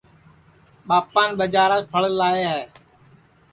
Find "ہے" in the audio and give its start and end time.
2.51-2.61